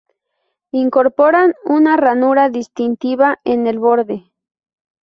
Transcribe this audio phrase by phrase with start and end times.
[0.71, 4.31] Incorporan una ranura distintiva en el borde.